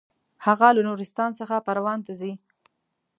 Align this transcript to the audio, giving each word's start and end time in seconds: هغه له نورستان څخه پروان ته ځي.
هغه 0.45 0.67
له 0.75 0.81
نورستان 0.87 1.31
څخه 1.39 1.55
پروان 1.67 1.99
ته 2.05 2.11
ځي. 2.19 2.33